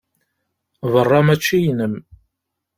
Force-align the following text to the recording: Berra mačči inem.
Berra 0.91 1.19
mačči 1.25 1.57
inem. 1.69 1.93